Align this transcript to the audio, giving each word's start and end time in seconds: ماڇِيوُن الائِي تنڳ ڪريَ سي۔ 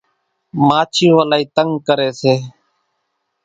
ماڇِيوُن 0.67 1.19
الائِي 1.29 1.45
تنڳ 1.55 1.71
ڪريَ 1.87 2.09
سي۔ 2.21 2.33